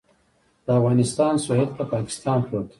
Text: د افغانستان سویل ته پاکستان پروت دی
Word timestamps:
د 0.65 0.67
افغانستان 0.79 1.33
سویل 1.45 1.69
ته 1.77 1.83
پاکستان 1.93 2.37
پروت 2.45 2.65
دی 2.67 2.69